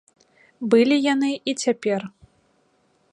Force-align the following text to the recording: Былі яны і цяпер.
Былі 0.73 0.97
яны 1.13 1.29
і 1.53 1.57
цяпер. 1.67 2.01